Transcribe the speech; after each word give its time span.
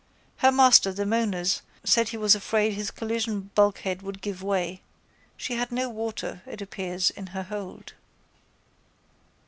Her 0.37 0.51
master, 0.51 0.91
the 0.91 1.05
Mona's, 1.05 1.61
said 1.83 2.09
he 2.09 2.17
was 2.17 2.33
afraid 2.33 2.73
his 2.73 2.89
collision 2.89 3.51
bulkhead 3.53 4.01
would 4.01 4.19
give 4.19 4.41
way. 4.41 4.81
She 5.37 5.53
had 5.53 5.71
no 5.71 5.89
water, 5.91 6.41
it 6.47 6.59
appears, 6.59 7.11
in 7.11 7.27
her 7.27 7.43
hold. 7.43 7.93